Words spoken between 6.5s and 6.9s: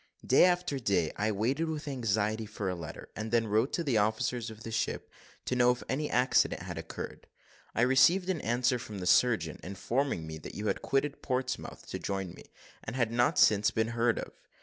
had